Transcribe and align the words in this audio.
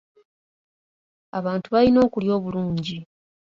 Abantu 1.39 1.67
balina 1.73 1.99
okulya 2.05 2.31
obulungi. 2.39 2.97